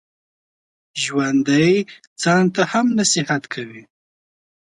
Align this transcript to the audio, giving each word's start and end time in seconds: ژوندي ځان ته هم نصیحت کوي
ژوندي 1.01 1.69
ځان 2.21 2.43
ته 2.55 2.61
هم 2.71 2.85
نصیحت 2.99 3.43
کوي 3.53 3.81